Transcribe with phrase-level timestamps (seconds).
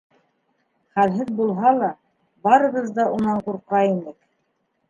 [0.99, 1.89] Хәлһеҙ булһа ла,
[2.49, 4.19] барыбыҙ ҙа унан ҡурҡа инек.